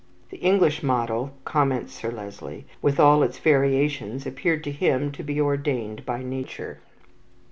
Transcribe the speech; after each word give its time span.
"The 0.31 0.37
English 0.37 0.81
model," 0.81 1.33
comments 1.45 1.93
Sir 1.93 2.09
Leslie, 2.09 2.65
"with 2.81 2.99
all 2.99 3.21
its 3.21 3.37
variations, 3.37 4.25
appeared 4.25 4.63
to 4.63 4.71
him 4.71 5.11
to 5.11 5.21
be 5.21 5.39
ordained 5.39 6.07
by 6.07 6.23
nature." 6.23 6.79